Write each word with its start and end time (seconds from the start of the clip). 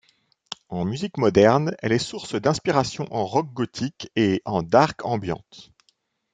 En 0.69 0.83
musique 0.83 1.17
moderne, 1.19 1.75
elle 1.77 1.91
est 1.91 1.99
source 1.99 2.33
d'inspiration 2.33 3.05
en 3.13 3.23
rock 3.23 3.53
gothique 3.53 4.11
et 4.15 4.41
en 4.45 4.63
dark 4.63 5.05
ambient. 5.05 5.43